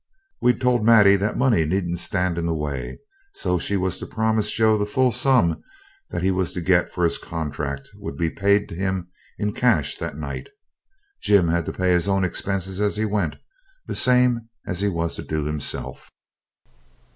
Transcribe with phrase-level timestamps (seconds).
[0.41, 2.97] We'd told Maddie that money needn't stand in the way,
[3.35, 5.61] so she was to promise Joe the full sum
[6.09, 9.95] that he was to get for his contract would be paid to him in cash
[9.99, 10.49] that night
[11.21, 13.35] Jim to pay his own expenses as he went,
[13.85, 16.09] the same as he was to do himself.